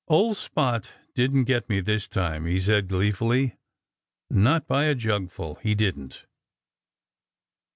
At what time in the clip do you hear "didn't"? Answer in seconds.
1.13-1.43, 5.75-6.25